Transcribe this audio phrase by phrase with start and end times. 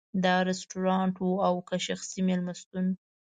[0.25, 2.85] دا رستورانت و او که شخصي مېلمستون.